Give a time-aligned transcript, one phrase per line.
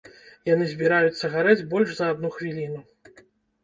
[0.49, 2.79] Яны збіраюцца гарэць больш за адну хвіліну.